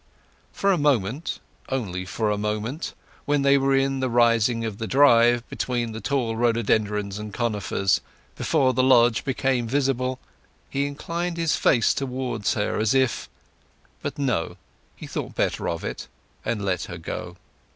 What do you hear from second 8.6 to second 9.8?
the lodge became